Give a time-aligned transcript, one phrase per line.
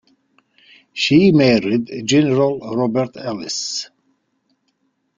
[0.93, 3.87] She married General Robert Ellice.